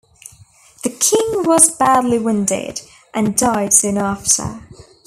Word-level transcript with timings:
The 0.81 0.89
king 0.89 1.43
was 1.45 1.69
badly 1.77 2.17
wounded, 2.17 2.81
and 3.13 3.37
died 3.37 3.71
soon 3.71 3.99
after. 3.99 4.63